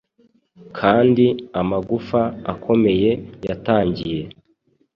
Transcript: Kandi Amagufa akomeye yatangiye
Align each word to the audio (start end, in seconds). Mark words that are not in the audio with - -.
Kandi 0.77 1.25
Amagufa 1.59 2.21
akomeye 2.53 3.09
yatangiye 3.47 4.21